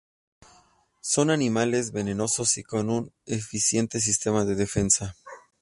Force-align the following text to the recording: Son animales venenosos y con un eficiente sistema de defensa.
Son 1.03 1.29
animales 1.29 1.91
venenosos 1.91 2.57
y 2.57 2.63
con 2.63 2.89
un 2.89 3.13
eficiente 3.27 3.99
sistema 3.99 4.45
de 4.45 4.55
defensa. 4.55 5.15